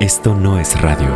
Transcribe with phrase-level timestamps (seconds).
[0.00, 1.12] Esto no es radio.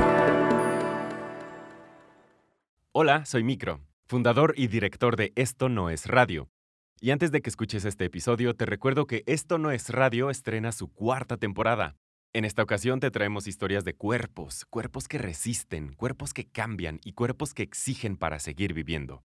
[2.90, 6.50] Hola, soy Micro, fundador y director de Esto no es radio.
[7.00, 10.72] Y antes de que escuches este episodio, te recuerdo que Esto no es radio estrena
[10.72, 11.94] su cuarta temporada.
[12.32, 17.12] En esta ocasión te traemos historias de cuerpos, cuerpos que resisten, cuerpos que cambian y
[17.12, 19.22] cuerpos que exigen para seguir viviendo.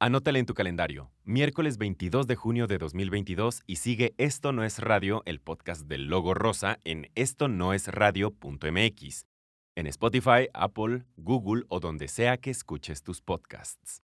[0.00, 4.78] Anótale en tu calendario, miércoles 22 de junio de 2022 y sigue Esto no es
[4.78, 9.26] radio, el podcast del logo rosa en esto no es radio.mx,
[9.74, 14.04] en Spotify, Apple, Google o donde sea que escuches tus podcasts.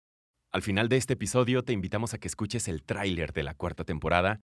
[0.52, 3.84] Al final de este episodio te invitamos a que escuches el tráiler de la cuarta
[3.84, 4.40] temporada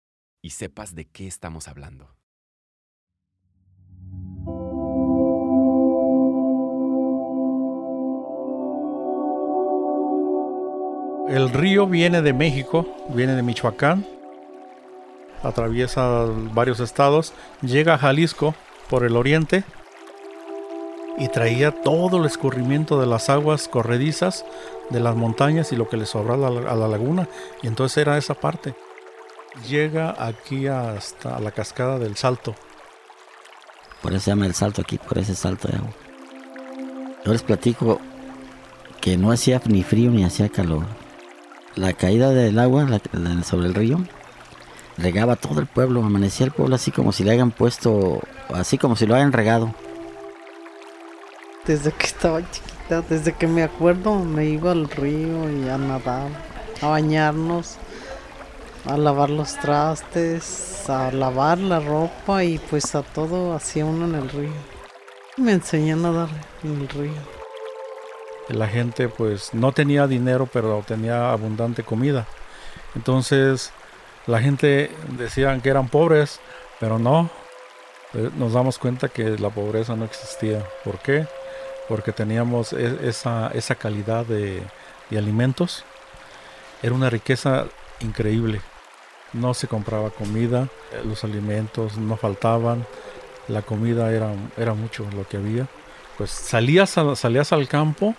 [0.44, 2.14] y sepas de qué estamos hablando.
[11.28, 14.06] El río viene de México, viene de Michoacán,
[15.42, 18.54] atraviesa varios estados, llega a Jalisco
[18.88, 19.64] por el oriente
[21.18, 24.44] y traía todo el escurrimiento de las aguas corredizas
[24.90, 27.28] de las montañas y lo que le sobraba a la, laguna.
[27.62, 28.74] Y entonces era esa parte.
[29.68, 32.54] Llega aquí hasta la cascada del Salto.
[34.00, 35.92] Por eso se llama el salto aquí, por ese salto de agua.
[37.24, 38.00] Yo les platico
[39.00, 40.84] que no hacía ni frío ni hacía calor.
[41.76, 42.86] La caída del agua
[43.44, 43.98] sobre el río
[44.98, 48.20] regaba todo el pueblo, amanecía el pueblo así como si le hayan puesto,
[48.52, 49.74] así como si lo hayan regado.
[51.66, 56.28] Desde que estaba chiquita, desde que me acuerdo, me iba al río y a nadar,
[56.82, 57.76] a bañarnos,
[58.84, 64.14] a lavar los trastes, a lavar la ropa y pues a todo hacía uno en
[64.16, 64.52] el río.
[65.38, 66.28] Me enseñé a nadar
[66.64, 67.41] en el río.
[68.48, 72.26] La gente pues no tenía dinero, pero tenía abundante comida.
[72.94, 73.72] Entonces
[74.26, 76.40] la gente decían que eran pobres,
[76.80, 77.30] pero no.
[78.14, 80.64] Eh, Nos damos cuenta que la pobreza no existía.
[80.84, 81.26] ¿Por qué?
[81.88, 84.62] Porque teníamos e- esa, esa calidad de,
[85.10, 85.84] de alimentos.
[86.82, 87.66] Era una riqueza
[88.00, 88.60] increíble.
[89.32, 92.86] No se compraba comida, eh, los alimentos no faltaban,
[93.48, 95.66] la comida era, era mucho lo que había.
[96.18, 98.14] Pues salías, salías al campo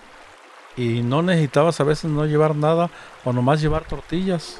[0.75, 2.89] y no necesitabas a veces no llevar nada
[3.23, 4.57] o nomás llevar tortillas.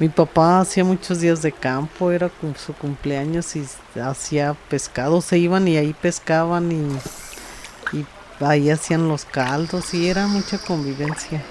[0.00, 3.64] Mi papá hacía muchos días de campo, era su cumpleaños y
[4.00, 8.04] hacía pescado, se iban y ahí pescaban y, y
[8.40, 11.44] ahí hacían los caldos y era mucha convivencia.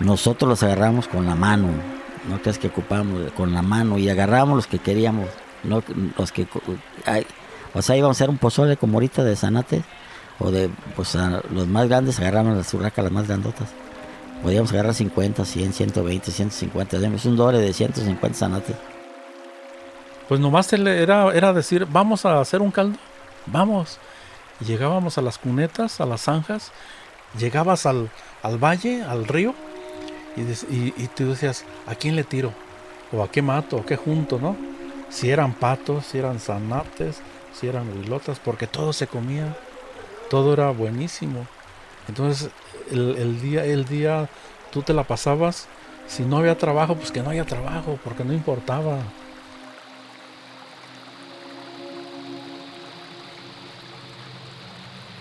[0.00, 1.68] Nosotros los agarramos con la mano,
[2.28, 5.28] no crees que ocupamos con la mano y agarramos los que queríamos,
[5.62, 5.82] no
[6.16, 6.48] los que,
[7.04, 7.26] ay,
[7.74, 9.82] o sea, íbamos a hacer un pozole como ahorita de zanates
[10.38, 11.16] o de, pues
[11.50, 13.68] los más grandes agarramos las urracas, las más grandotas.
[14.42, 18.76] Podíamos agarrar 50, 100, 120, 150, es un doble de 150 zanates.
[20.28, 22.98] Pues nomás era, era decir, vamos a hacer un caldo,
[23.46, 23.98] vamos.
[24.64, 26.72] Llegábamos a las cunetas, a las zanjas,
[27.38, 28.08] llegabas al,
[28.42, 29.54] al valle, al río,
[30.36, 32.52] y, y tú decías, ¿a quién le tiro?
[33.12, 33.78] ¿O a qué mato?
[33.78, 34.38] ¿O qué junto?
[34.38, 34.56] ¿No?
[35.10, 37.20] Si eran patos, si eran zanates,
[37.54, 39.56] si eran huilotas, porque todo se comía,
[40.28, 41.46] todo era buenísimo.
[42.08, 42.50] Entonces,
[42.90, 44.28] el, día, el día,
[44.70, 45.68] tú te la pasabas,
[46.06, 48.98] si no había trabajo, pues que no haya trabajo, porque no importaba.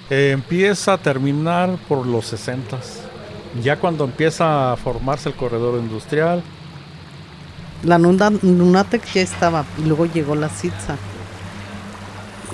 [0.10, 2.78] Empieza a terminar por los 60
[3.64, 6.44] Ya cuando empieza a formarse el corredor industrial,
[7.84, 10.98] La Nunatec ya estaba y luego llegó la Citza.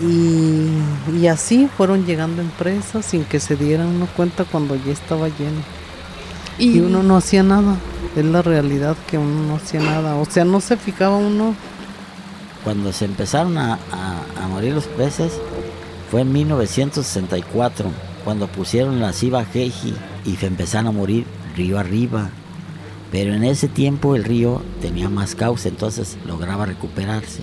[0.02, 0.70] Y,
[1.18, 5.62] y así fueron llegando empresas sin que se dieran uno cuenta cuando ya estaba lleno.
[6.58, 7.76] Y, uno no hacía nada.
[8.16, 10.16] Es la realidad que uno no hacía nada.
[10.16, 11.54] O sea, no se fijaba uno.
[12.64, 15.34] Cuando se empezaron a, a- a morir los peces
[16.12, 17.90] fue en 1964,
[18.24, 19.94] cuando pusieron la Ciba Heiji
[20.26, 22.30] y se empezaron a morir río arriba.
[23.12, 27.42] Pero en ese tiempo el río tenía más cauce, entonces lograba recuperarse.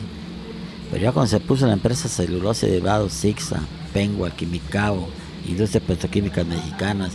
[0.90, 3.60] Pero ya cuando se puso la empresa celulosa de derivados Sixa,
[3.92, 5.08] Pengua, Quimicao,
[5.46, 7.12] Industria Petroquímicas Mexicanas,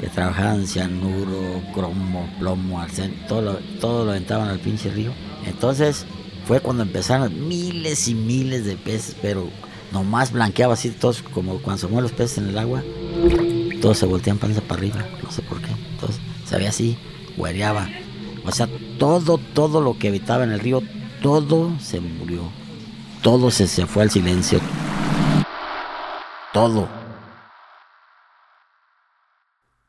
[0.00, 5.12] que trabajaban cianuro, cromo, plomo, arsen, todo lo, todo lo aventaban al pinche río.
[5.46, 6.04] Entonces
[6.46, 9.48] fue cuando empezaron miles y miles de peces, pero
[9.92, 12.82] nomás blanqueaba así todos, como cuando se mueven los peces en el agua,
[13.80, 15.70] todos se voltean panza para arriba, no sé por qué.
[15.92, 16.98] Entonces se veía así,
[17.36, 17.88] huereaba.
[18.44, 18.68] O sea,
[18.98, 20.82] todo, todo lo que habitaba en el río,
[21.22, 22.42] todo se murió.
[23.24, 24.60] Todo se, se fue al silencio.
[26.52, 26.90] Todo.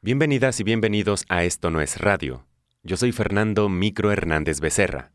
[0.02, 2.48] Bienvenidas y bienvenidos a Esto no es radio.
[2.84, 5.12] Yo soy Fernando Micro Hernández Becerra.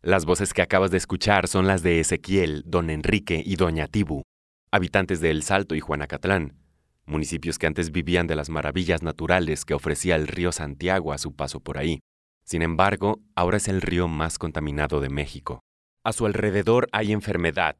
[0.00, 4.22] Las voces que acabas de escuchar son las de Ezequiel, don Enrique y doña Tibu,
[4.70, 6.56] habitantes de El Salto y Juanacatlán,
[7.04, 11.34] municipios que antes vivían de las maravillas naturales que ofrecía el río Santiago a su
[11.34, 12.00] paso por ahí.
[12.42, 15.60] Sin embargo, ahora es el río más contaminado de México.
[16.06, 17.76] A su alrededor hay enfermedad,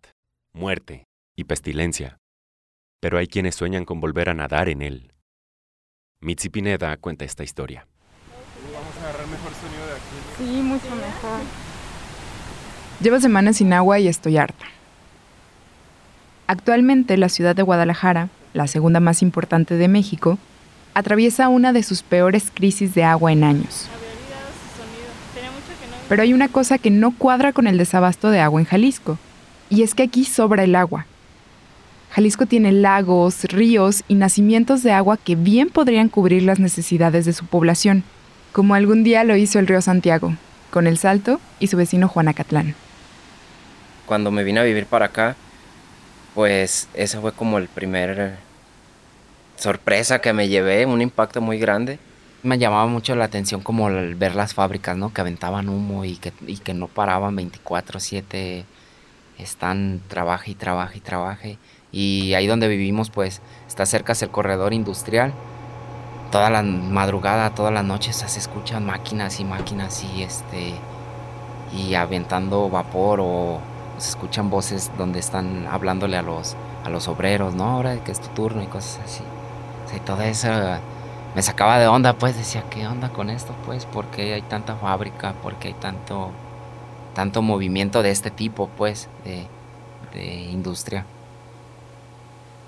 [0.54, 1.04] muerte
[1.36, 2.16] y pestilencia.
[2.98, 5.12] Pero hay quienes sueñan con volver a nadar en él.
[6.20, 7.86] Mitzi Pineda cuenta esta historia.
[8.72, 10.02] Vamos a agarrar mejor sonido de aquí.
[10.38, 11.40] Sí, mucho mejor.
[13.02, 14.64] Llevo semanas sin agua y estoy harta.
[16.46, 20.38] Actualmente la ciudad de Guadalajara, la segunda más importante de México,
[20.94, 23.90] atraviesa una de sus peores crisis de agua en años.
[26.08, 29.18] Pero hay una cosa que no cuadra con el desabasto de agua en Jalisco,
[29.70, 31.06] y es que aquí sobra el agua.
[32.10, 37.32] Jalisco tiene lagos, ríos y nacimientos de agua que bien podrían cubrir las necesidades de
[37.32, 38.04] su población,
[38.52, 40.34] como algún día lo hizo el río Santiago,
[40.70, 42.74] con El Salto y su vecino Juanacatlán.
[44.06, 45.34] Cuando me vine a vivir para acá,
[46.34, 48.36] pues ese fue como el primer
[49.56, 51.98] sorpresa que me llevé, un impacto muy grande.
[52.44, 55.12] Me llamaba mucho la atención como el ver las fábricas, ¿no?
[55.12, 58.68] Que aventaban humo y que, y que no paraban 24/7,
[59.38, 61.58] están trabaje y trabaje y trabaje.
[61.90, 65.40] Y ahí donde vivimos, pues, está cerca el corredor industrial.
[66.30, 70.84] Toda la madrugada, todas las noches se escuchan máquinas y máquinas y este
[71.70, 73.66] y aventando vapor o
[73.98, 77.64] se escuchan voces donde están hablándole a los a los obreros, ¿no?
[77.70, 79.24] Ahora que es tu turno y cosas así.
[79.96, 80.48] y todo eso
[81.34, 83.54] me sacaba de onda, pues decía, ¿qué onda con esto?
[83.66, 85.32] Pues, ¿por qué hay tanta fábrica?
[85.42, 86.30] ¿Por qué hay tanto
[87.14, 89.46] tanto movimiento de este tipo, pues, de,
[90.12, 91.06] de industria?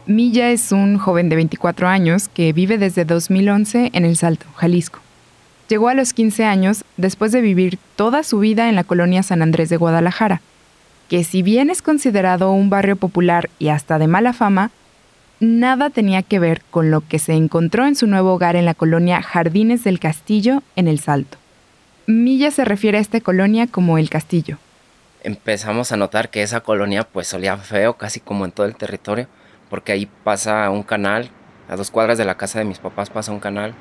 [0.07, 5.01] Milla es un joven de 24 años que vive desde 2011 en El Salto, Jalisco.
[5.69, 9.43] Llegó a los 15 años después de vivir toda su vida en la colonia San
[9.43, 10.41] Andrés de Guadalajara,
[11.09, 14.71] que si bien es considerado un barrio popular y hasta de mala fama,
[15.41, 18.75] nada tenía que ver con lo que se encontró en su nuevo hogar en la
[18.75, 21.39] colonia Jardines del Castillo en El Salto.
[22.07, 24.59] Milla se refiere a esta colonia como el Castillo.
[25.23, 29.27] Empezamos a notar que esa colonia pues solía feo casi como en todo el territorio
[29.69, 31.31] porque ahí pasa un canal,
[31.69, 33.75] a dos cuadras de la casa de mis papás pasa un canal,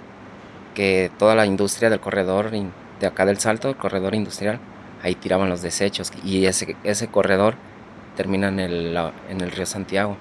[0.73, 4.59] que toda la industria del corredor de acá del Salto, el corredor industrial,
[5.03, 7.55] ahí tiraban los desechos y ese, ese corredor
[8.15, 8.97] termina en el,
[9.29, 10.17] en el río Santiago.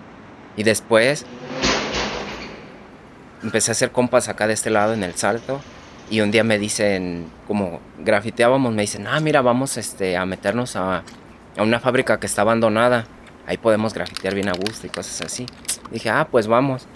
[0.57, 1.27] Y después
[3.43, 5.61] empecé a hacer compas acá de este lado en el Salto
[6.11, 10.77] y un día me dicen, como grafiteábamos, me dicen, ah, mira, vamos este, a meternos
[10.77, 11.03] a,
[11.57, 13.07] a una fábrica que está abandonada
[13.47, 15.47] ahí podemos grafitear bien a gusto y cosas así.
[15.91, 16.87] Dije, ah, pues vamos.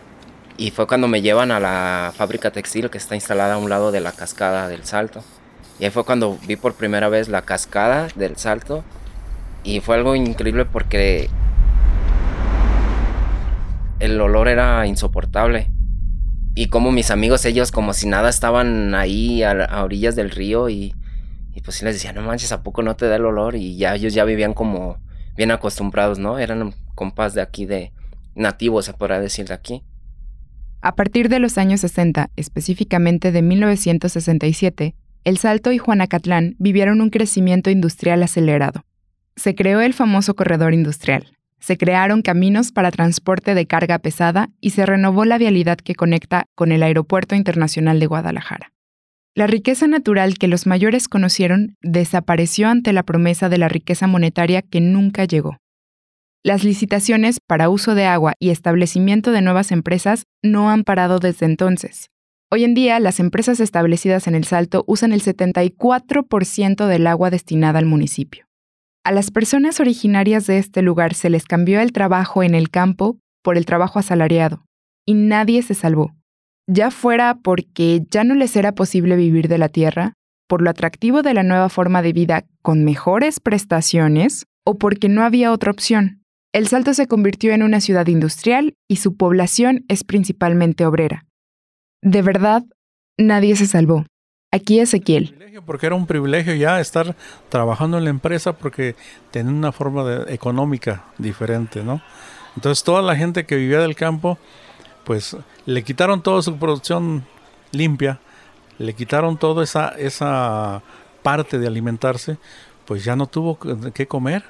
[0.56, 3.92] Y fue cuando me llevan a la fábrica textil que está instalada a un lado
[3.92, 5.22] de la cascada del Salto.
[5.78, 8.82] Y ahí fue cuando vi por primera vez la cascada del Salto.
[9.62, 11.28] Y fue algo increíble porque
[14.00, 15.70] el olor era insoportable.
[16.54, 20.94] Y como mis amigos, ellos como si nada estaban ahí a, orillas del río y,
[21.64, 23.54] pues sí les decía, no manches, ¿a poco no te da el olor?
[23.54, 24.98] Y ya ellos ya vivían como
[25.36, 26.38] bien acostumbrados, ¿no?
[26.38, 27.92] Eran compas de aquí, de
[28.34, 29.82] nativos, se podrá decir de aquí.
[30.80, 37.10] A partir de los años 60, específicamente de 1967, El Salto y Juanacatlán vivieron un
[37.10, 38.84] crecimiento industrial acelerado.
[39.36, 44.70] Se creó el famoso corredor industrial, se crearon caminos para transporte de carga pesada y
[44.70, 48.72] se renovó la vialidad que conecta con el Aeropuerto Internacional de Guadalajara.
[49.34, 54.62] La riqueza natural que los mayores conocieron desapareció ante la promesa de la riqueza monetaria
[54.62, 55.58] que nunca llegó.
[56.44, 61.46] Las licitaciones para uso de agua y establecimiento de nuevas empresas no han parado desde
[61.46, 62.10] entonces.
[62.50, 67.78] Hoy en día, las empresas establecidas en El Salto usan el 74% del agua destinada
[67.78, 68.47] al municipio.
[69.04, 73.18] A las personas originarias de este lugar se les cambió el trabajo en el campo
[73.42, 74.64] por el trabajo asalariado,
[75.06, 76.18] y nadie se salvó
[76.68, 80.12] ya fuera porque ya no les era posible vivir de la tierra,
[80.46, 85.22] por lo atractivo de la nueva forma de vida con mejores prestaciones o porque no
[85.22, 86.22] había otra opción.
[86.52, 91.24] El Salto se convirtió en una ciudad industrial y su población es principalmente obrera.
[92.02, 92.64] De verdad,
[93.18, 94.04] nadie se salvó.
[94.50, 95.34] Aquí Ezequiel.
[95.66, 97.14] Porque era un privilegio ya estar
[97.50, 98.96] trabajando en la empresa porque
[99.30, 102.00] tenía una forma económica diferente, ¿no?
[102.56, 104.38] Entonces toda la gente que vivía del campo
[105.04, 105.36] pues
[105.66, 107.26] le quitaron toda su producción
[107.72, 108.20] limpia,
[108.78, 110.82] le quitaron toda esa, esa
[111.22, 112.38] parte de alimentarse,
[112.84, 114.44] pues ya no tuvo que comer.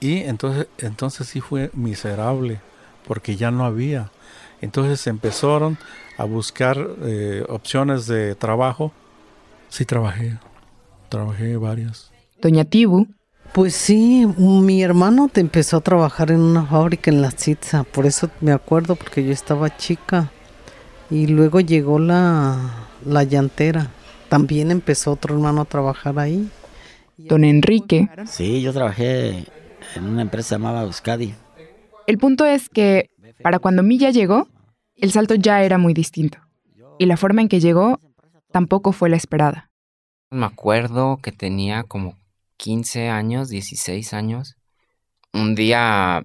[0.00, 2.60] Y entonces, entonces sí fue miserable,
[3.06, 4.10] porque ya no había.
[4.60, 5.78] Entonces empezaron
[6.16, 8.92] a buscar eh, opciones de trabajo.
[9.68, 10.38] Sí trabajé,
[11.08, 12.10] trabajé varias.
[12.40, 13.06] Doña Tibu.
[13.52, 18.04] Pues sí, mi hermano te empezó a trabajar en una fábrica en la Citza, por
[18.04, 20.30] eso me acuerdo, porque yo estaba chica.
[21.10, 23.90] Y luego llegó la, la llantera.
[24.28, 26.50] También empezó otro hermano a trabajar ahí.
[27.16, 28.08] Don Enrique.
[28.26, 29.46] Sí, yo trabajé
[29.96, 31.34] en una empresa llamada Euskadi.
[32.06, 33.10] El punto es que
[33.42, 34.48] para cuando Milla llegó,
[34.96, 36.38] el salto ya era muy distinto.
[36.98, 37.98] Y la forma en que llegó
[38.50, 39.70] tampoco fue la esperada.
[40.30, 42.18] Me acuerdo que tenía como
[42.58, 44.56] 15 años, 16 años.
[45.32, 46.22] Un día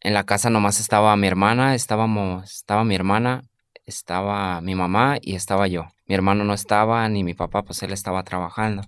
[0.00, 3.42] en la casa nomás estaba mi hermana, estábamos, estaba mi hermana,
[3.86, 5.86] estaba mi mamá y estaba yo.
[6.06, 8.82] Mi hermano no estaba, ni mi papá, pues él estaba trabajando.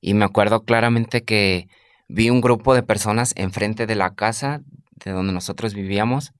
[0.00, 1.68] Y me acuerdo claramente que
[2.08, 4.60] vi un grupo de personas enfrente de la casa
[5.04, 6.32] de donde nosotros vivíamos.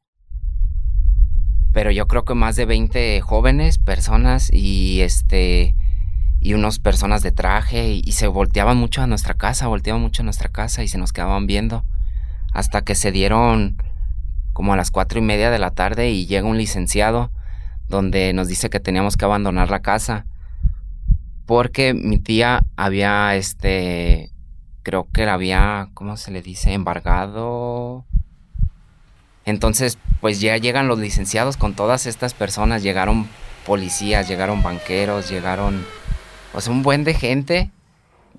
[1.74, 5.74] Pero yo creo que más de 20 jóvenes, personas y este
[6.40, 10.24] y unas personas de traje y, se volteaban mucho a nuestra casa, volteaban mucho a
[10.24, 11.84] nuestra casa y se nos quedaban viendo
[12.52, 13.78] hasta que se dieron
[14.52, 17.32] como a las cuatro y media de la tarde y llega un licenciado
[17.88, 20.26] donde nos dice que teníamos que abandonar la casa
[21.46, 24.30] porque mi tía había este
[24.82, 28.04] creo que la había cómo se le dice embargado
[29.44, 33.28] entonces pues ya llegan los licenciados con todas estas personas llegaron
[33.66, 35.84] policías llegaron banqueros llegaron
[36.54, 37.70] o un buen de gente.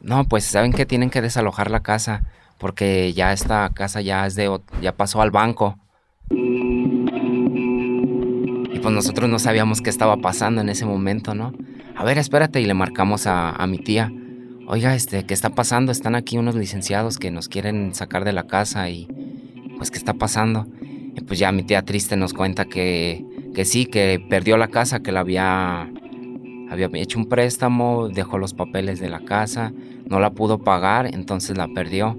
[0.02, 2.24] No, pues saben que tienen que desalojar la casa
[2.58, 5.78] porque ya esta casa ya es de ya pasó al banco.
[6.30, 7.20] Y
[8.80, 11.54] pues nosotros no sabíamos qué estaba pasando en ese momento, ¿no?
[11.96, 14.12] A ver, espérate y le marcamos a, a mi tía.
[14.68, 15.92] Oiga, este, ¿qué está pasando?
[15.92, 19.08] Están aquí unos licenciados que nos quieren sacar de la casa y
[19.78, 20.68] pues ¿qué está pasando?
[21.16, 25.02] Y pues ya mi tía triste nos cuenta que, que sí, que perdió la casa,
[25.02, 25.90] que la había
[26.70, 29.72] había hecho un préstamo, dejó los papeles de la casa,
[30.08, 32.18] no la pudo pagar, entonces la perdió.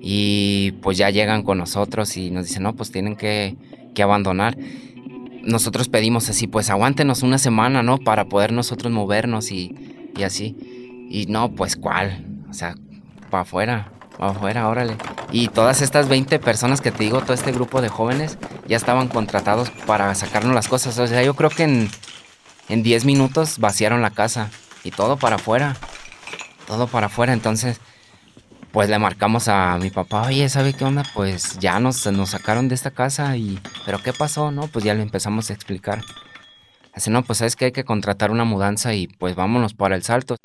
[0.00, 3.56] Y pues ya llegan con nosotros y nos dicen, no, pues tienen que,
[4.00, 4.56] abandonar.
[5.42, 7.98] Nosotros pedimos así, pues aguántenos una semana, ¿no?
[7.98, 9.74] Para poder nosotros movernos y,
[10.14, 10.54] y así.
[11.10, 12.24] Y no, pues cuál.
[12.50, 12.74] O sea,
[13.30, 14.96] para afuera, para afuera, órale.
[15.32, 19.08] Y todas estas 20 personas que te digo, todo este grupo de jóvenes, ya estaban
[19.08, 20.98] contratados para sacarnos las cosas.
[20.98, 21.90] O sea, yo creo que en,
[22.68, 24.50] en 10 minutos vaciaron la casa
[24.84, 25.76] y todo para afuera.
[26.66, 27.32] Todo para afuera.
[27.32, 27.80] Entonces,
[28.72, 31.02] pues le marcamos a mi papá, oye, ¿sabe qué onda?
[31.14, 33.58] Pues ya nos, nos sacaron de esta casa y...
[33.84, 34.50] ¿Pero qué pasó?
[34.50, 36.02] No, pues ya le empezamos a explicar.
[36.92, 40.02] Así, no, pues sabes que hay que contratar una mudanza y pues vámonos para el
[40.02, 40.36] salto.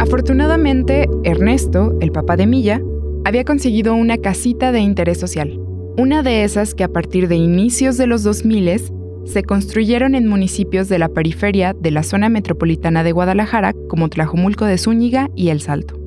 [0.00, 2.80] Afortunadamente, Ernesto, el papá de Milla,
[3.28, 5.60] había conseguido una casita de interés social.
[5.98, 8.80] Una de esas que a partir de inicios de los 2000
[9.26, 14.64] se construyeron en municipios de la periferia de la zona metropolitana de Guadalajara, como Tlajomulco
[14.64, 16.00] de Zúñiga y El Salto.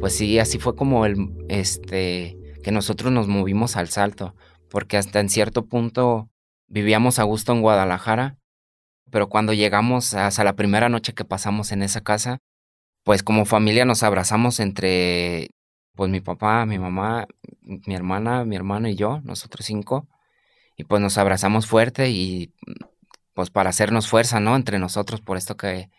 [0.00, 4.34] Pues sí, así fue como el, este, que nosotros nos movimos al Salto,
[4.70, 6.30] porque hasta en cierto punto
[6.68, 8.38] vivíamos a gusto en Guadalajara,
[9.10, 12.38] pero cuando llegamos hasta la primera noche que pasamos en esa casa,
[13.04, 15.50] pues como familia nos abrazamos entre,
[15.94, 17.26] pues mi papá, mi mamá,
[17.62, 20.08] mi hermana, mi hermano y yo, nosotros cinco,
[20.76, 22.52] y pues nos abrazamos fuerte y
[23.34, 24.56] pues para hacernos fuerza, ¿no?
[24.56, 25.90] Entre nosotros por esto que,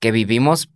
[0.00, 0.70] que vivimos.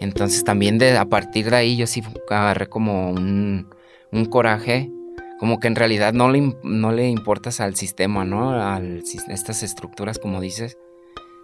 [0.00, 3.70] Entonces también de, a partir de ahí yo sí agarré como un,
[4.10, 4.90] un coraje,
[5.38, 8.52] como que en realidad no le, no le importas al sistema, ¿no?
[8.52, 8.80] A
[9.28, 10.76] estas estructuras, como dices.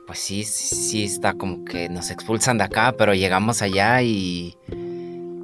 [0.09, 4.57] Pues sí, sí está como que nos expulsan de acá, pero llegamos allá y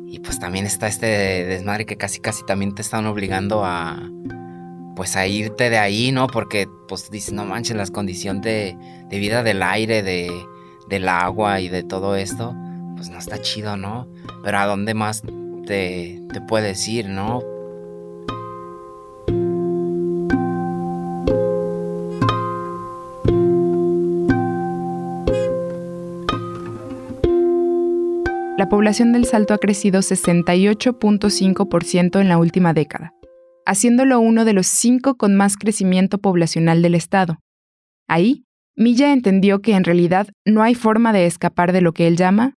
[0.09, 4.00] y pues también está este desmadre que casi casi también te están obligando a
[4.97, 6.28] pues a irte de ahí, ¿no?
[6.28, 8.76] Porque pues dices, no manches, las condiciones de,
[9.11, 10.33] vida del aire, de,
[10.88, 12.54] del agua y de todo esto,
[12.97, 14.09] pues no está chido, ¿no?
[14.42, 15.23] Pero a dónde más
[15.66, 17.42] te, te puedes ir, ¿no?
[28.64, 33.12] La población del Salto ha crecido 68.5% en la última década,
[33.66, 37.40] haciéndolo uno de los cinco con más crecimiento poblacional del estado.
[38.09, 42.16] Ahí, Milla entendió que en realidad no hay forma de escapar de lo que él
[42.16, 42.54] llama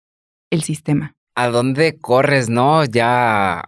[0.49, 1.13] el sistema.
[1.35, 2.85] ¿A dónde corres, no?
[2.85, 3.65] Ya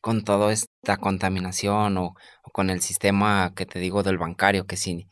[0.00, 4.76] con toda esta contaminación o, o, con el sistema que te digo del bancario, que
[4.76, 5.08] si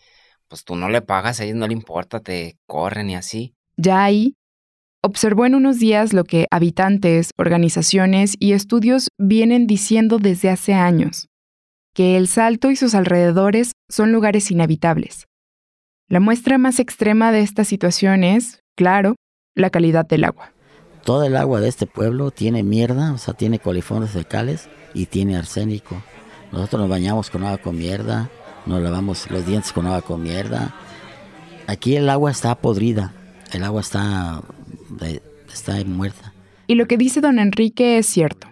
[0.47, 3.57] pues tú no le pagas, a ellos no le importa, te corren y así.
[3.77, 4.37] Ya ahí,
[5.01, 11.29] Observó en unos días lo que habitantes, organizaciones y estudios vienen diciendo desde hace años,
[11.95, 15.27] que el Salto y sus alrededores son lugares inhabitables.
[16.09, 19.15] La muestra más extrema de esta situación es, claro,
[19.55, 20.53] la calidad del agua.
[21.05, 25.37] Todo el agua de este pueblo tiene mierda, o sea, tiene coliformes fecales y tiene
[25.37, 26.03] arsénico.
[26.51, 28.31] Nosotros nos bañamos con agua con mierda,
[28.67, 30.75] nos lavamos los dientes con agua con mierda.
[31.69, 33.13] Aquí el agua está podrida,
[33.53, 34.43] el agua está,
[36.67, 38.49] Y lo que dice don Enrique es cierto.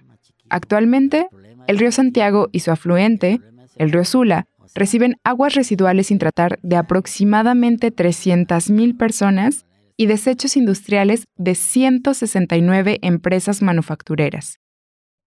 [0.48, 1.28] Actualmente,
[1.66, 3.40] el río Santiago y su afluente,
[3.76, 9.64] el río Sula, reciben aguas residuales sin tratar de aproximadamente 300.000 personas
[9.96, 14.58] y desechos industriales de 169 empresas manufactureras.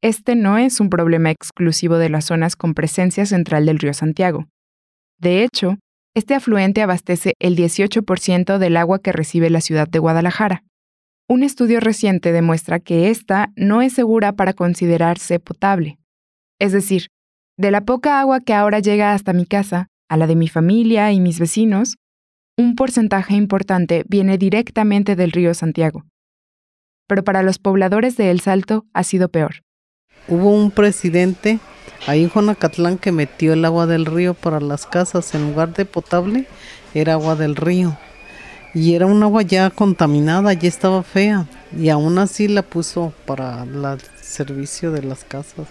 [0.02, 4.46] Este no es un problema exclusivo de las zonas con presencia central del río Santiago.
[5.20, 5.76] De hecho,
[6.16, 10.64] este afluente abastece el 18% del agua que recibe la ciudad de Guadalajara.
[11.32, 16.00] Un estudio reciente demuestra que esta no es segura para considerarse potable.
[16.58, 17.10] Es decir,
[17.56, 21.12] de la poca agua que ahora llega hasta mi casa, a la de mi familia
[21.12, 21.98] y mis vecinos,
[22.58, 26.04] un porcentaje importante viene directamente del río Santiago.
[27.08, 29.62] Pero para los pobladores de El Salto ha sido peor.
[30.28, 31.60] Hubo un presidente
[32.08, 35.86] ahí en Juanacatlán que metió el agua del río para las casas en lugar de
[35.86, 36.48] potable,
[36.96, 37.96] era agua del río.
[38.74, 41.48] Y era un agua ya contaminada, ya estaba fea.
[41.78, 45.68] Y aún así la puso para el servicio de las casas.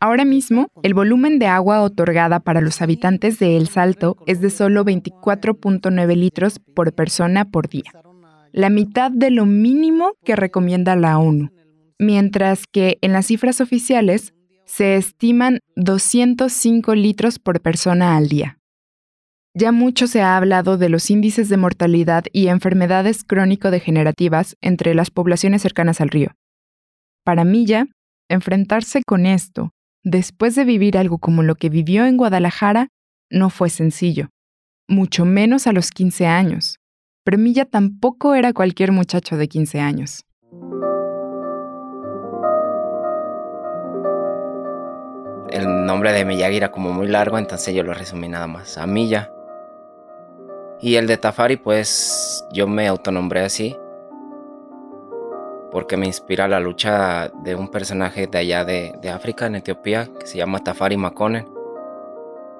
[0.00, 4.50] Ahora mismo, el volumen de agua otorgada para los habitantes de El Salto es de
[4.50, 7.90] solo 24.9 litros por persona por día,
[8.52, 11.50] la mitad de lo mínimo que recomienda la ONU,
[11.98, 14.34] mientras que en las cifras oficiales
[14.68, 18.58] se estiman 205 litros por persona al día.
[19.54, 25.10] Ya mucho se ha hablado de los índices de mortalidad y enfermedades crónico-degenerativas entre las
[25.10, 26.32] poblaciones cercanas al río.
[27.24, 27.86] Para Milla,
[28.28, 29.70] enfrentarse con esto,
[30.04, 32.88] después de vivir algo como lo que vivió en Guadalajara,
[33.30, 34.28] no fue sencillo,
[34.86, 36.76] mucho menos a los 15 años.
[37.24, 40.24] Pero Milla tampoco era cualquier muchacho de 15 años.
[45.50, 48.86] El nombre de Miyagi era como muy largo, entonces yo lo resumí nada más a
[48.86, 49.32] Milla.
[50.80, 53.76] Y el de Tafari, pues yo me autonombré así
[55.70, 60.26] porque me inspira la lucha de un personaje de allá de, África, en Etiopía, que
[60.26, 61.46] se llama Tafari Makonnen.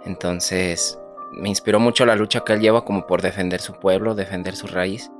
[0.04, 0.98] Entonces,
[1.32, 4.66] me inspiró mucho la lucha que él lleva como por defender su pueblo, defender su
[4.66, 5.10] raíz.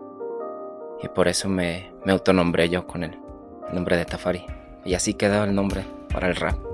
[1.03, 3.19] Y por eso me, me autonombré yo con el,
[3.69, 4.45] el nombre de Tafari.
[4.85, 6.68] Y así quedó el nombre para el rap.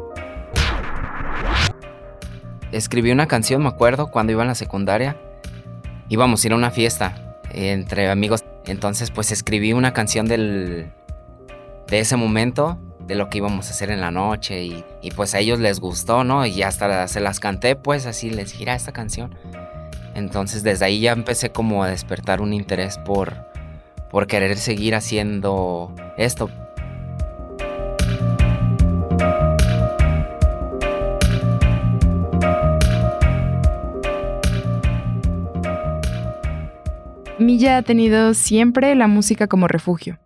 [2.74, 5.16] Escribí una canción, me acuerdo, cuando iba en la secundaria.
[6.08, 8.44] Íbamos a ir a una fiesta entre amigos.
[8.66, 10.90] Entonces, pues escribí una canción del,
[11.86, 15.38] de ese momento, de lo que íbamos a hacer en la noche y, pues a
[15.38, 16.46] ellos les gustó, ¿no?
[16.46, 19.36] Y hasta se las canté, pues así les gira esta canción.
[20.16, 23.34] Entonces desde ahí ya empecé como a despertar un interés por,
[24.10, 26.50] por querer seguir haciendo esto.
[37.54, 40.18] Milla ha tenido siempre la música como refugio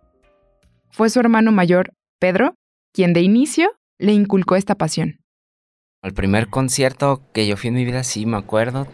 [0.89, 2.55] fue su hermano mayor, Pedro,
[2.91, 5.19] quien de inicio le inculcó esta pasión.
[6.01, 8.87] El primer concierto que yo fui en mi vida, sí me acuerdo.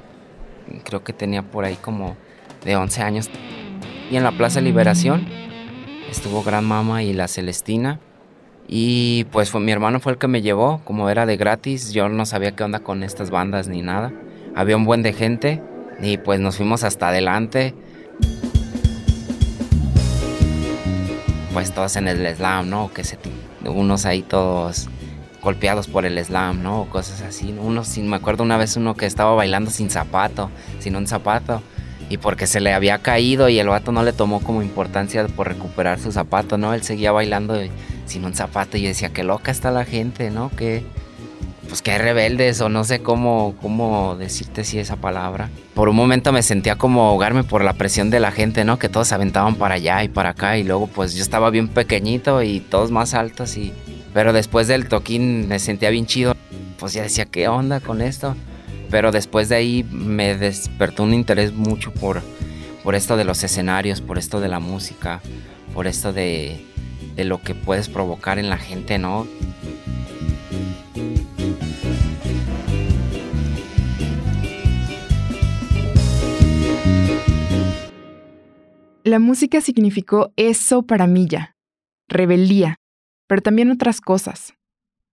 [0.83, 2.17] Creo que tenía por ahí como
[2.65, 3.29] de 11 años.
[4.11, 5.25] Y en la Plaza Liberación
[6.11, 8.01] estuvo Gran Mama y la Celestina.
[8.67, 12.09] Y pues fue, mi hermano fue el que me llevó, como era de gratis, yo
[12.09, 14.11] no sabía qué onda con estas bandas ni nada.
[14.55, 15.63] Había un buen de gente
[16.01, 17.73] y pues nos fuimos hasta adelante.
[21.55, 22.91] Pues todos en el slam, ¿no?
[22.93, 23.17] Que se,
[23.63, 24.89] unos ahí todos
[25.41, 26.85] golpeados por el slam, ¿no?
[26.89, 27.55] Cosas así.
[27.57, 31.63] Uno, sin, me acuerdo una vez uno que estaba bailando sin zapato, sin un zapato.
[32.09, 35.47] Y porque se le había caído y el vato no le tomó como importancia por
[35.47, 36.73] recuperar su zapato, ¿no?
[36.73, 37.57] Él seguía bailando
[38.05, 40.49] sin un zapato y decía, qué loca está la gente, ¿no?
[40.49, 40.83] Que
[41.67, 45.49] pues que rebeldes o no sé cómo, cómo decirte si esa palabra.
[45.73, 48.79] Por un momento me sentía como ahogarme por la presión de la gente, ¿no?
[48.79, 51.67] Que todos se aventaban para allá y para acá y luego pues yo estaba bien
[51.67, 53.73] pequeñito y todos más altos y...
[54.13, 56.35] Pero después del toquín me sentía bien chido.
[56.77, 58.35] Pues ya decía, ¿qué onda con esto?
[58.89, 62.21] Pero después de ahí me despertó un interés mucho por,
[62.83, 65.21] por esto de los escenarios, por esto de la música,
[65.73, 66.65] por esto de,
[67.15, 69.27] de lo que puedes provocar en la gente, ¿no?
[79.05, 81.55] La música significó eso para Milla,
[82.07, 82.77] rebeldía,
[83.27, 84.55] pero también otras cosas.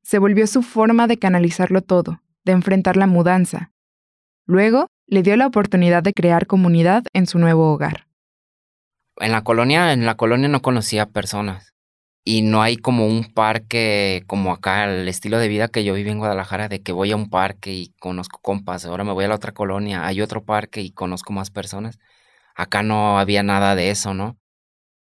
[0.03, 3.71] Se volvió su forma de canalizarlo todo, de enfrentar la mudanza.
[4.47, 8.07] Luego, le dio la oportunidad de crear comunidad en su nuevo hogar.
[9.19, 11.75] En la colonia, en la colonia no conocía personas.
[12.25, 16.09] Y no hay como un parque como acá, el estilo de vida que yo viví
[16.09, 19.29] en Guadalajara, de que voy a un parque y conozco compas, ahora me voy a
[19.29, 21.99] la otra colonia, hay otro parque y conozco más personas.
[22.55, 24.37] Acá no había nada de eso, ¿no?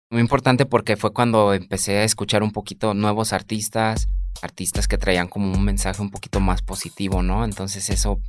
[0.10, 4.10] Muy importante porque fue cuando empecé a escuchar un poquito nuevos artistas,
[4.42, 7.46] artistas que traían como un mensaje un poquito más positivo, ¿no?
[7.46, 8.20] Entonces eso,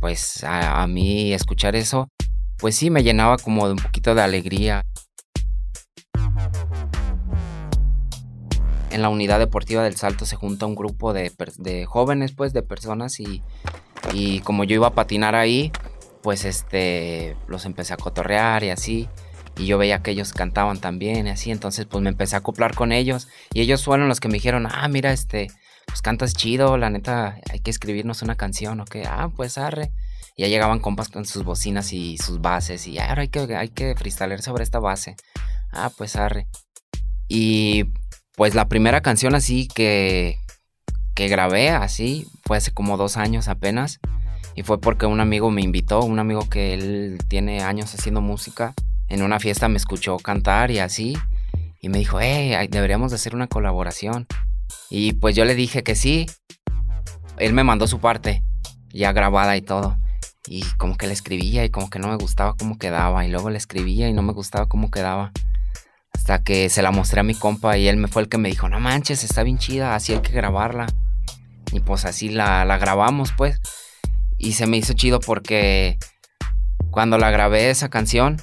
[0.00, 2.08] pues a, mí escuchar eso,
[2.58, 4.82] pues sí me llenaba como de un poquito de alegría.
[8.90, 11.32] en la unidad deportiva del Salto se junta un grupo de,
[11.84, 13.42] jóvenes, pues, de personas y,
[14.12, 15.72] y, como yo iba a patinar ahí,
[16.24, 19.10] pues, este, los empecé a cotorrear y así.
[19.58, 22.74] Y yo veía que ellos cantaban también y así, entonces pues me empecé a acoplar
[22.74, 23.28] con ellos.
[23.52, 25.48] Y ellos fueron los que me dijeron, ah, mira, este,
[25.86, 29.04] pues cantas chido, la neta, hay que escribirnos una canción, ¿o qué?
[29.06, 29.92] Ah, pues arre.
[30.34, 33.68] Y ya llegaban compas con sus bocinas y sus bases y ahora hay que, hay
[33.68, 33.94] que
[34.40, 35.16] sobre esta base.
[35.72, 36.48] Ah, pues arre.
[37.28, 37.84] Y
[38.34, 40.38] pues la primera canción así que,
[41.14, 44.00] que grabé así fue hace como dos años apenas.
[44.56, 48.74] Y fue porque un amigo me invitó, un amigo que él tiene años haciendo música.
[49.08, 51.16] En una fiesta me escuchó cantar y así.
[51.80, 54.26] Y me dijo, hey, deberíamos de hacer una colaboración.
[54.90, 56.26] Y pues yo le dije que sí.
[57.38, 58.44] Él me mandó su parte,
[58.92, 59.98] ya grabada y todo.
[60.46, 63.24] Y como que le escribía y como que no me gustaba cómo quedaba.
[63.24, 65.32] Y luego le escribía y no me gustaba cómo quedaba.
[66.12, 68.48] Hasta que se la mostré a mi compa y él me fue el que me
[68.48, 70.86] dijo, no manches, está bien chida, así hay que grabarla.
[71.72, 73.60] Y pues así la, la grabamos pues.
[74.38, 75.98] Y se me hizo chido porque
[76.90, 78.36] cuando la grabé esa canción,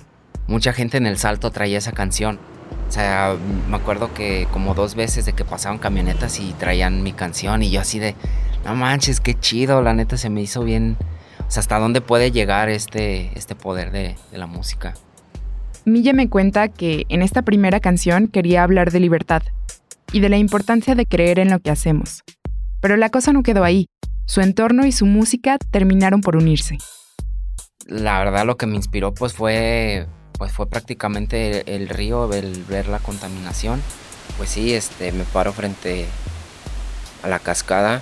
[0.47, 2.39] mucha gente en el salto traía esa canción.
[2.87, 3.37] O sea,
[3.69, 7.71] me acuerdo que como dos veces de que pasaban camionetas y traían mi canción y
[7.71, 8.15] yo así de,
[8.65, 10.97] no manches, qué chido, la neta se me hizo bien.
[11.47, 14.93] O sea, hasta dónde puede llegar este, este poder de, de la música.
[15.85, 19.41] Milla me cuenta que en esta primera canción quería hablar de libertad
[20.11, 22.23] y de la importancia de creer en lo que hacemos.
[22.81, 23.87] Pero la cosa no quedó ahí.
[24.31, 26.77] Su entorno y su música terminaron por unirse.
[27.85, 32.87] La verdad lo que me inspiró pues fue pues fue prácticamente el, río, el ver
[32.87, 33.81] la contaminación.
[34.37, 36.05] Pues sí, este me paro frente
[37.23, 38.01] a la cascada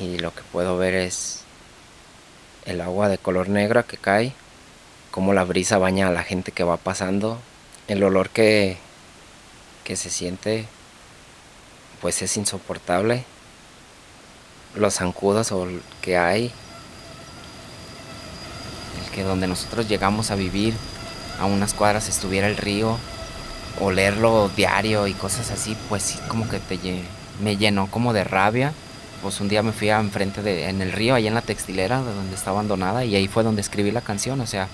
[0.00, 1.44] y lo que puedo ver es
[2.64, 4.32] el agua de color negra que cae
[5.10, 7.38] cómo la brisa baña a la gente que va pasando,
[7.88, 8.78] el olor que,
[9.84, 10.64] que se siente
[12.00, 13.26] pues es insoportable,
[14.74, 15.66] los zancudos o
[16.00, 16.52] que hay,
[19.04, 20.74] el que donde nosotros llegamos a vivir
[21.40, 22.98] a unas cuadras estuviera el río,
[23.80, 26.78] olerlo diario y cosas así, pues sí como que te,
[27.42, 28.72] me llenó como de rabia.
[29.22, 31.98] Pues un día me fui a enfrente de, en el río, ahí en la textilera,
[31.98, 34.66] donde está abandonada, y ahí fue donde escribí la canción, o sea,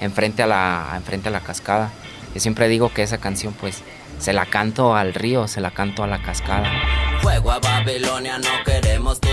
[0.00, 1.90] enfrente a la, enfrente a la cascada.
[2.34, 3.82] Yo siempre digo que esa canción pues
[4.18, 6.70] se la canto al río, se la canto a la cascada.
[7.22, 9.28] Fuego a Babilonia, no queremos tu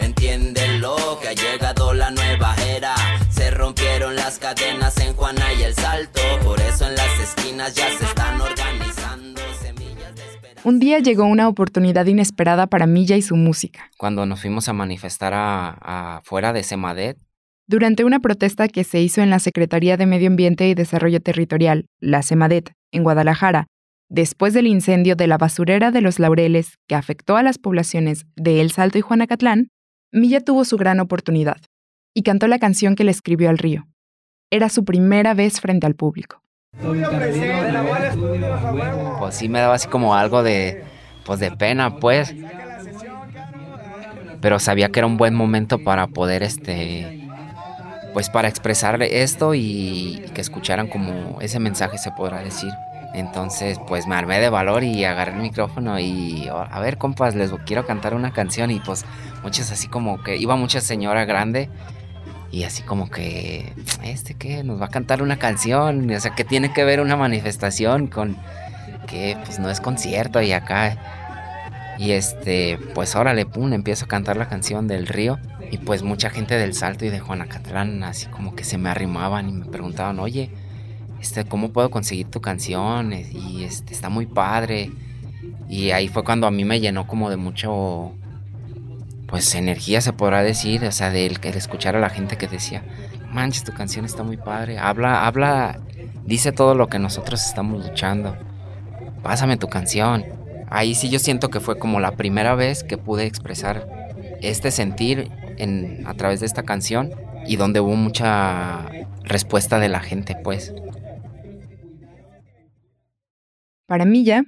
[0.00, 2.94] entiéndelo que ha llegado la nueva era.
[3.30, 7.88] Se rompieron las cadenas en Juana y el Salto, por eso en las esquinas ya
[7.98, 10.60] se están organizando semillas de esperanza.
[10.64, 13.90] Un día llegó una oportunidad inesperada para Milla y su música.
[13.98, 17.18] Cuando nos fuimos a manifestar afuera de Semadet,
[17.66, 21.86] durante una protesta que se hizo en la Secretaría de Medio Ambiente y Desarrollo Territorial,
[22.00, 23.66] la CEMADET, en Guadalajara,
[24.10, 28.60] después del incendio de la basurera de los Laureles que afectó a las poblaciones de
[28.60, 29.68] El Salto y Juanacatlán,
[30.12, 31.56] Milla tuvo su gran oportunidad
[32.14, 33.86] y cantó la canción que le escribió al río.
[34.50, 36.42] Era su primera vez frente al público.
[39.18, 40.82] Pues sí me daba así como algo de,
[41.24, 42.34] pues de pena, pues.
[44.40, 47.16] Pero sabía que era un buen momento para poder este
[48.12, 52.72] pues para expresar esto y, que escucharan como ese mensaje se podrá decir.
[53.12, 57.50] Entonces, pues me armé de valor y agarré el micrófono y a ver, compas, les
[57.66, 59.04] quiero cantar una canción y pues
[59.42, 61.68] muchas así como que iba mucha señora grande
[62.52, 63.72] y así como que
[64.04, 67.16] este que nos va a cantar una canción, o sea, que tiene que ver una
[67.16, 68.36] manifestación con
[69.06, 70.96] que pues no es concierto y acá.
[71.98, 75.38] Y este, pues órale, pum, empiezo a cantar la canción del río.
[75.70, 79.48] Y pues mucha gente del Salto y de Juanacatlán así como que se me arrimaban
[79.48, 80.50] y me preguntaban, oye,
[81.20, 83.12] este, ¿cómo puedo conseguir tu canción?
[83.12, 84.90] Y este, está muy padre.
[85.68, 88.12] Y ahí fue cuando a mí me llenó como de mucho,
[89.28, 92.82] pues energía se podrá decir, o sea, de el, escuchar a la gente que decía,
[93.30, 95.80] manches, tu canción está muy padre, habla, habla,
[96.24, 98.36] dice todo lo que nosotros estamos luchando,
[99.22, 100.24] pásame tu canción.
[100.68, 103.88] Ahí sí yo siento que fue como la primera vez que pude expresar
[104.40, 107.10] este sentir en, a través de esta canción
[107.46, 108.88] y donde hubo mucha
[109.24, 110.74] respuesta de la gente, pues.
[113.90, 114.44] Para Milla,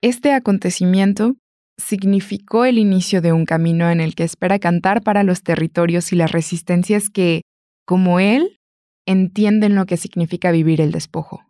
[0.00, 1.34] este acontecimiento
[1.76, 6.16] significó el inicio de un camino en el que espera cantar para los territorios y
[6.16, 7.42] las resistencias que,
[7.84, 8.58] como él,
[9.04, 11.42] entienden lo que significa vivir el despojo.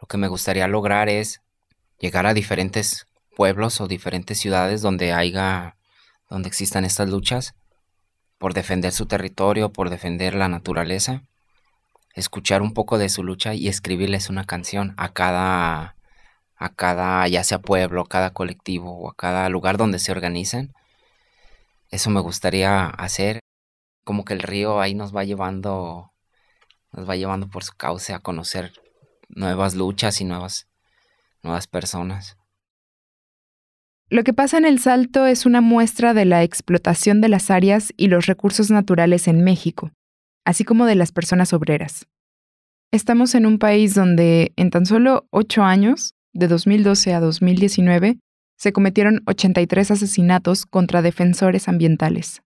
[0.00, 1.40] Lo que me gustaría lograr es
[1.98, 5.74] llegar a diferentes pueblos o diferentes ciudades donde haya,
[6.28, 7.54] donde existan estas luchas
[8.38, 11.24] por defender su territorio, por defender la naturaleza,
[12.14, 15.96] escuchar un poco de su lucha y escribirles una canción a cada,
[16.60, 20.74] a cada, ya sea pueblo, cada colectivo o a cada lugar donde se organizan.
[21.90, 23.40] Eso me gustaría hacer,
[24.04, 26.12] como que el río ahí nos va llevando,
[26.92, 28.74] nos va llevando por su cauce a conocer
[29.30, 30.68] nuevas luchas y nuevas,
[31.42, 32.36] nuevas personas.
[34.10, 37.94] Lo que pasa en el Salto es una muestra de la explotación de las áreas
[37.96, 39.92] y los recursos naturales en México,
[40.44, 42.06] así como de las personas obreras.
[42.92, 48.18] Estamos en un país donde en tan solo ocho años, de 2012 a 2019,
[48.56, 52.42] se cometieron 83 asesinatos contra defensores ambientales.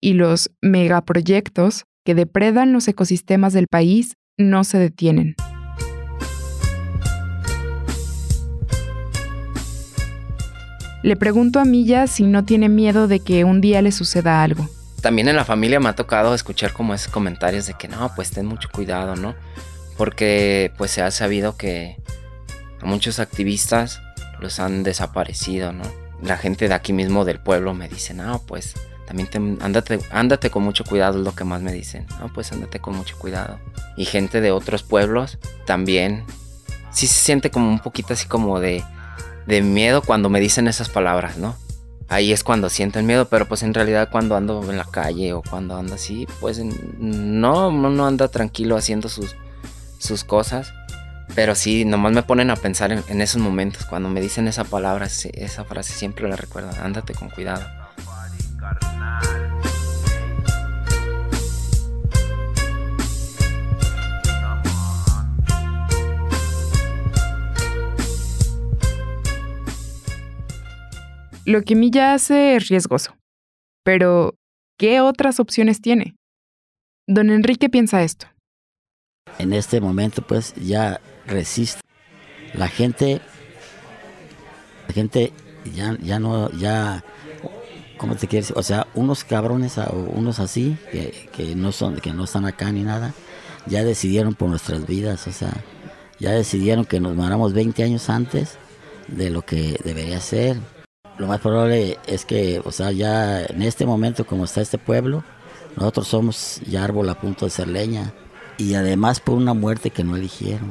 [0.00, 5.34] Y los megaproyectos que depredan los ecosistemas del país no se detienen.
[11.02, 14.68] Le pregunto a Milla si no tiene miedo de que un día le suceda algo.
[15.00, 18.30] También en la familia me ha tocado escuchar como esos comentarios de que no, pues
[18.30, 19.34] ten mucho cuidado, ¿no?
[19.96, 21.96] Porque pues se ha sabido que
[22.80, 24.00] a muchos activistas
[24.40, 25.84] los han desaparecido, ¿no?
[26.22, 28.74] La gente de aquí mismo del pueblo me dice, no, pues
[29.06, 32.06] también te, ándate, con mucho cuidado, es lo que más me dicen.
[32.20, 33.58] No, pues ándate con mucho cuidado.
[33.96, 36.24] Y gente de otros pueblos también
[36.92, 38.84] sí se siente como un poquito así como de
[39.46, 41.56] de miedo cuando me dicen esas palabras, ¿no?
[42.08, 45.42] Ahí es cuando sienten miedo, pero pues en realidad cuando ando en la calle o
[45.42, 46.60] cuando ando así, pues
[46.98, 49.36] no, no anda tranquilo haciendo sus,
[49.98, 50.72] sus cosas.
[51.34, 54.64] Pero sí, nomás me ponen a pensar en, en esos momentos, cuando me dicen esa
[54.64, 57.64] palabra, esa frase siempre la recuerdo, ándate con cuidado.
[71.46, 73.16] Lo que Milla hace es riesgoso.
[73.82, 74.34] Pero,
[74.78, 76.14] ¿qué otras opciones tiene?
[77.08, 78.28] Don Enrique piensa esto.
[79.38, 81.80] En este momento, pues, ya resiste.
[82.52, 83.20] La gente,
[84.88, 85.32] la gente
[85.74, 87.04] ya, ya no, ya,
[87.96, 88.52] ¿cómo te quieres?
[88.56, 89.76] O sea, unos cabrones
[90.14, 93.14] unos así, que, que, no son, que no están acá ni nada,
[93.66, 95.52] ya decidieron por nuestras vidas, o sea,
[96.18, 98.58] ya decidieron que nos moramos 20 años antes
[99.08, 100.56] de lo que debería ser.
[101.18, 105.22] Lo más probable es que, o sea, ya en este momento como está este pueblo,
[105.76, 108.12] nosotros somos ya árbol a punto de ser leña
[108.58, 110.68] y además por una muerte que no eligieron.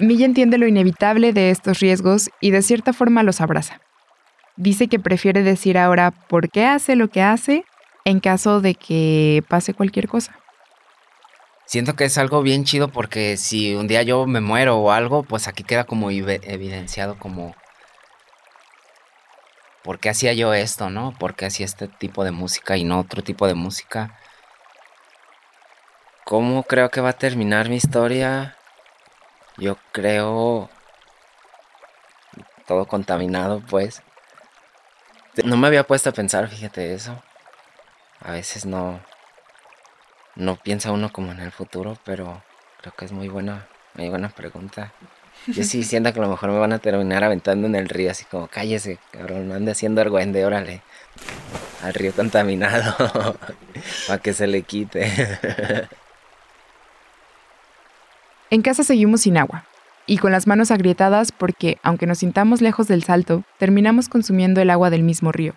[0.00, 3.80] Milla entiende lo inevitable de estos riesgos y de cierta forma los abraza.
[4.56, 7.64] Dice que prefiere decir ahora por qué hace lo que hace
[8.04, 10.40] en caso de que pase cualquier cosa
[11.70, 15.22] siento que es algo bien chido porque si un día yo me muero o algo,
[15.22, 17.54] pues aquí queda como evidenciado como
[19.84, 21.14] por qué hacía yo esto, ¿no?
[21.16, 24.18] ¿Por qué hacía este tipo de música y no otro tipo de música?
[26.24, 28.56] ¿Cómo creo que va a terminar mi historia?
[29.60, 30.68] Yo creo
[32.66, 34.02] todo contaminado, pues.
[35.44, 37.22] No me había puesto a pensar, fíjate eso.
[38.20, 39.00] A veces no
[40.34, 42.42] no piensa uno como en el futuro, pero
[42.80, 44.92] creo que es muy buena, muy buena pregunta.
[45.46, 48.10] Yo sí siento que a lo mejor me van a terminar aventando en el río,
[48.10, 50.82] así como cállese, cabrón, no ande haciendo argüende, órale.
[51.82, 52.94] Al río contaminado,
[54.06, 55.38] para que se le quite.
[58.50, 59.64] en casa seguimos sin agua
[60.06, 64.70] y con las manos agrietadas porque, aunque nos sintamos lejos del salto, terminamos consumiendo el
[64.70, 65.54] agua del mismo río.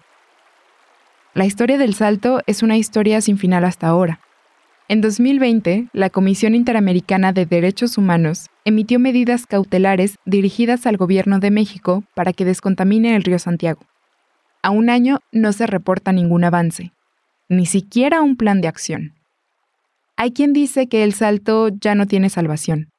[1.34, 4.20] La historia del salto es una historia sin final hasta ahora.
[4.88, 11.50] En 2020, la Comisión Interamericana de Derechos Humanos emitió medidas cautelares dirigidas al Gobierno de
[11.50, 13.82] México para que descontamine el río Santiago.
[14.62, 16.92] A un año no se reporta ningún avance,
[17.50, 19.14] ni siquiera un plan de acción.
[20.24, 22.90] Hay quien dice que El Salto ya no tiene salvación,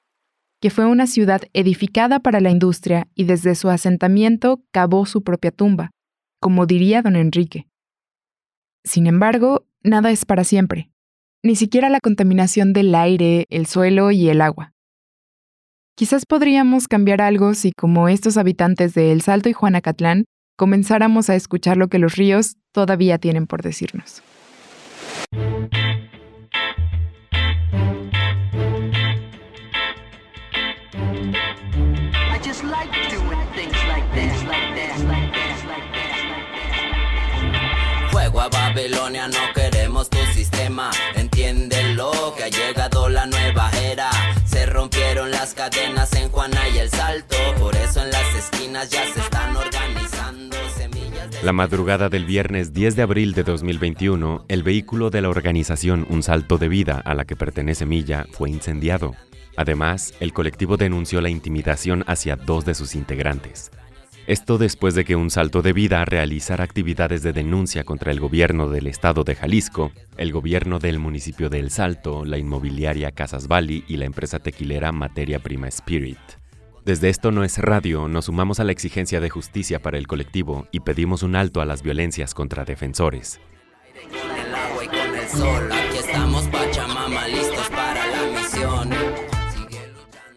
[0.60, 5.50] que fue una ciudad edificada para la industria y desde su asentamiento cavó su propia
[5.50, 5.90] tumba,
[6.38, 7.66] como diría don Enrique.
[8.84, 10.90] Sin embargo, nada es para siempre
[11.42, 14.74] ni siquiera la contaminación del aire, el suelo y el agua.
[15.96, 20.26] Quizás podríamos cambiar algo si, como estos habitantes de El Salto y Juanacatlán,
[20.58, 24.22] comenzáramos a escuchar lo que los ríos todavía tienen por decirnos.
[38.74, 40.90] Babilonia, no queremos tu sistema.
[41.14, 44.10] Entiéndelo que ha llegado la nueva era.
[44.44, 47.36] Se rompieron las cadenas en Juana y el Salto.
[47.60, 51.30] Por eso en las esquinas ya se están organizando semillas.
[51.30, 56.04] de- La madrugada del viernes 10 de abril de 2021, el vehículo de la organización
[56.10, 59.14] Un Salto de Vida a la que pertenece Milla fue incendiado.
[59.56, 63.70] Además, el colectivo denunció la intimidación hacia dos de sus integrantes.
[64.26, 68.70] Esto después de que Un Salto de Vida realizara actividades de denuncia contra el gobierno
[68.70, 73.84] del estado de Jalisco, el gobierno del municipio de El Salto, la inmobiliaria Casas Valley
[73.86, 76.18] y la empresa tequilera Materia Prima Spirit.
[76.86, 80.68] Desde esto no es radio, nos sumamos a la exigencia de justicia para el colectivo
[80.72, 83.40] y pedimos un alto a las violencias contra defensores.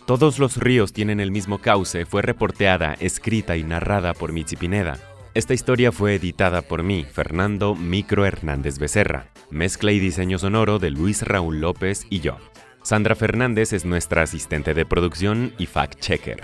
[0.08, 4.98] Todos los ríos tienen el mismo cauce fue reporteada, escrita y narrada por Mitzi Pineda.
[5.34, 9.34] Esta historia fue editada por mí, Fernando Micro Hernández Becerra.
[9.50, 12.38] Mezcla y diseño sonoro de Luis Raúl López y yo.
[12.84, 16.40] Sandra Fernández es nuestra asistente de producción y fact-checker.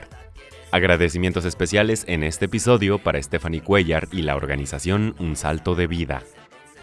[0.71, 6.23] Agradecimientos especiales en este episodio para Stephanie Cuellar y la organización Un Salto de Vida.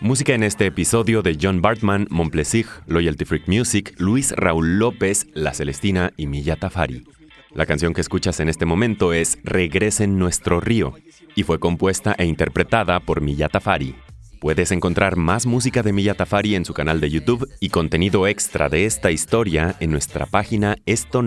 [0.03, 5.53] Música en este episodio de John Bartman, Monplesig, Loyalty Freak Music, Luis Raúl López, La
[5.53, 7.05] Celestina y Milla Tafari.
[7.53, 10.95] La canción que escuchas en este momento es Regresa en nuestro río
[11.35, 13.95] y fue compuesta e interpretada por Milla Tafari.
[14.41, 18.71] Puedes encontrar más música de Milla Tafari en su canal de YouTube y contenido extra
[18.71, 21.23] de esta historia en nuestra página esto.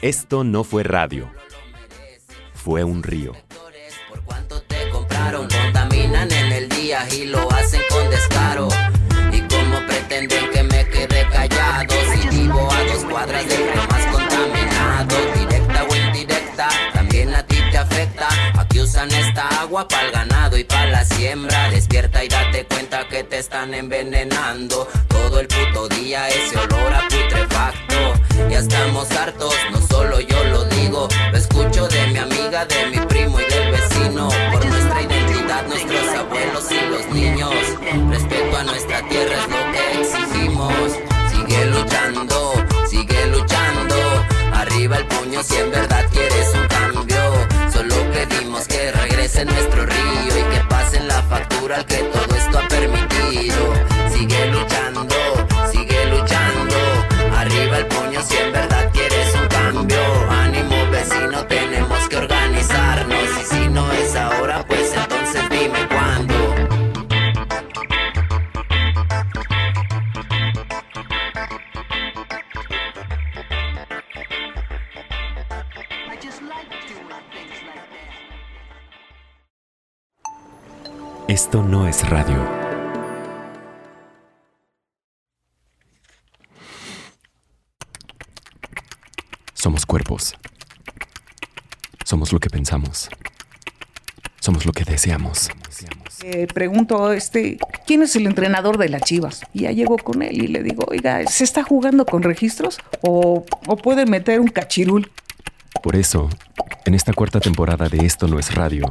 [0.00, 1.28] Esto no fue radio.
[2.54, 3.32] Fue un río.
[6.14, 8.68] En el día y lo hacen con descaro.
[9.32, 15.16] Y como pretenden que me quede callado, si vivo a dos cuadras del más contaminado,
[15.34, 18.28] directa o indirecta, también a ti te afecta.
[18.58, 21.70] Aquí usan esta agua para el ganado y para la siembra.
[21.70, 24.88] Despierta y date cuenta que te están envenenando.
[25.08, 28.12] Todo el puto día ese olor a putrefacto.
[28.50, 32.98] Ya estamos hartos, no solo yo lo digo, lo escucho de mi amiga, de mi
[33.06, 33.81] primo y del vecino.
[33.94, 37.54] Por nuestra identidad, nuestros abuelos y los niños.
[38.10, 40.72] Respeto a nuestra tierra es lo que exigimos.
[41.30, 42.54] Sigue luchando,
[42.88, 43.94] sigue luchando.
[44.52, 47.16] Arriba el puño si en verdad quieres un cambio.
[47.72, 52.58] Solo pedimos que regrese nuestro río y que pasen la factura al que todo esto
[52.58, 53.74] ha permitido.
[54.12, 55.06] Sigue luchando,
[81.32, 82.46] Esto no es radio.
[89.54, 90.34] Somos cuerpos.
[92.04, 93.08] Somos lo que pensamos.
[94.40, 95.48] Somos lo que deseamos.
[96.22, 99.40] Eh, pregunto, este, ¿quién es el entrenador de las Chivas?
[99.54, 103.46] Y ya llego con él y le digo, oiga, ¿se está jugando con registros o,
[103.66, 105.10] o puede meter un cachirul?
[105.82, 106.28] Por eso,
[106.84, 108.84] en esta cuarta temporada de Esto no es radio,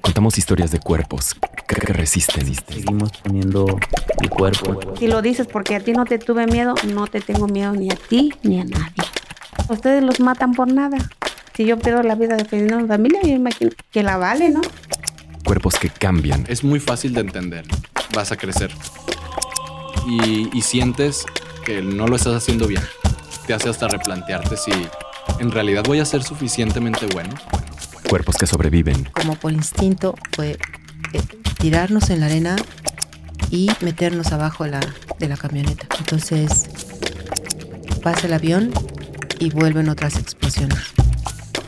[0.00, 1.36] contamos historias de cuerpos
[1.74, 2.54] que, que resisten.
[2.54, 3.78] Seguimos poniendo
[4.20, 4.80] el cuerpo.
[4.98, 7.90] Si lo dices porque a ti no te tuve miedo, no te tengo miedo ni
[7.90, 9.04] a ti ni a nadie.
[9.68, 10.98] Ustedes los matan por nada.
[11.54, 14.60] Si yo pierdo la vida defendiendo a mi familia, yo imagino que la vale, ¿no?
[15.44, 16.44] Cuerpos que cambian.
[16.48, 17.64] Es muy fácil de entender.
[18.14, 18.72] Vas a crecer.
[20.06, 21.24] Y, y sientes
[21.64, 22.82] que no lo estás haciendo bien.
[23.46, 24.72] Te hace hasta replantearte si
[25.38, 27.34] en realidad voy a ser suficientemente bueno.
[28.08, 29.04] Cuerpos que sobreviven.
[29.12, 30.58] como por instinto fue
[31.12, 31.22] eh,
[31.60, 32.56] tirarnos en la arena
[33.50, 34.80] y meternos abajo de la,
[35.18, 35.86] de la camioneta.
[35.98, 36.70] Entonces
[38.02, 38.70] pasa el avión
[39.38, 40.78] y vuelven otras explosiones.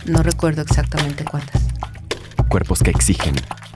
[0.06, 1.62] No recuerdo exactamente cuántas.
[2.48, 3.34] Cuerpos que exigen.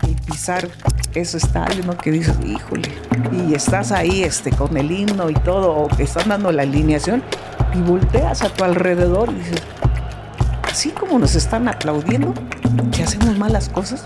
[0.09, 0.69] Y pisar
[1.15, 1.97] eso estadio, ¿no?
[1.97, 2.91] Que dices, híjole.
[3.33, 7.23] Y estás ahí este, con el himno y todo, o que están dando la alineación,
[7.75, 9.63] y volteas a tu alrededor y dices,
[10.71, 12.35] así como nos están aplaudiendo,
[12.95, 14.03] que hacemos malas cosas,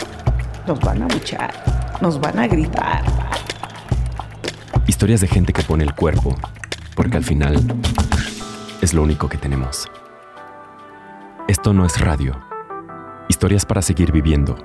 [0.66, 1.52] nos van a luchar,
[2.01, 3.03] nos van a gritar.
[4.86, 6.36] Historias de gente que pone el cuerpo.
[6.94, 7.57] Porque al final,
[8.82, 9.88] es lo único que tenemos.
[11.48, 12.36] Esto no es radio.
[13.28, 14.57] Historias para seguir viviendo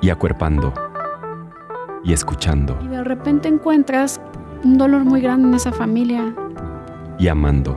[0.00, 0.72] y acuerpando
[2.02, 4.20] y escuchando Y de repente encuentras
[4.64, 6.34] un dolor muy grande en esa familia.
[7.18, 7.76] y amando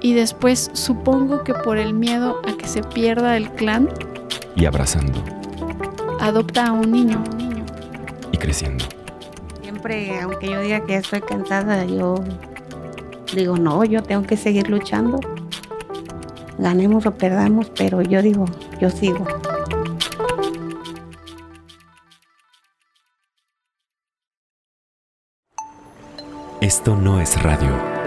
[0.00, 3.88] Y después supongo que por el miedo a que se pierda el clan,
[4.54, 5.22] y abrazando
[6.20, 7.22] adopta a un niño.
[8.32, 8.84] Y creciendo.
[9.62, 12.16] Siempre, aunque yo diga que estoy cansada, yo
[13.34, 15.20] digo, no, yo tengo que seguir luchando.
[16.58, 18.46] Ganemos o perdamos, pero yo digo,
[18.80, 19.24] yo sigo.
[26.60, 27.97] Esto no es radio.